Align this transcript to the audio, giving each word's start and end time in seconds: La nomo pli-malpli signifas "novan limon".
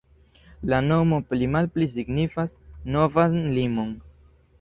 La 0.69 0.77
nomo 0.85 1.19
pli-malpli 1.33 1.87
signifas 1.95 2.55
"novan 2.95 3.37
limon". 3.59 3.93